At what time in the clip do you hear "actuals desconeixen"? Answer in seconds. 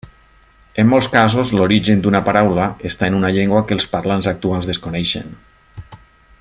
4.35-5.33